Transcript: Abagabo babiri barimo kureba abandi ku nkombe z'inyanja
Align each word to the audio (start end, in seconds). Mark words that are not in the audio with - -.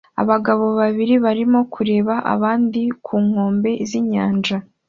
Abagabo 0.21 0.65
babiri 0.79 1.13
barimo 1.25 1.59
kureba 1.73 2.13
abandi 2.33 2.81
ku 3.05 3.15
nkombe 3.25 3.71
z'inyanja 3.89 4.57